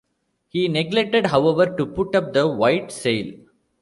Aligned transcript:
He 0.49 0.67
neglected, 0.67 1.27
however, 1.27 1.75
to 1.77 1.85
put 1.85 2.15
up 2.15 2.33
the 2.33 2.47
white 2.47 2.91
sail. 2.91 3.33